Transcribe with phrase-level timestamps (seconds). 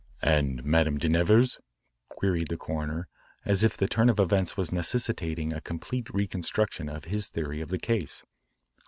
[0.23, 1.59] "And Madame de Nevers?
[2.09, 3.07] "queried the coroner,
[3.45, 7.69] as if the turn of events was necessitating a complete reconstruction of his theory of
[7.69, 8.23] the case.